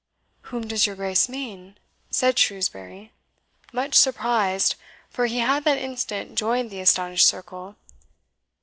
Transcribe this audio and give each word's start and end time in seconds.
"Whom 0.49 0.65
does 0.67 0.87
your 0.87 0.95
Grace 0.95 1.29
mean?" 1.29 1.77
said 2.09 2.39
Shrewsbury, 2.39 3.13
much 3.71 3.93
surprised, 3.93 4.73
for 5.11 5.27
he 5.27 5.37
had 5.37 5.63
that 5.65 5.77
instant 5.77 6.33
joined 6.33 6.71
the 6.71 6.79
astonished 6.81 7.27
circle. 7.27 7.75